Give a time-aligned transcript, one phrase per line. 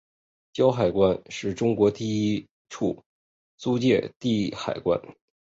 [0.51, 3.03] 胶海关是中国第一处
[3.57, 4.99] 租借地海关。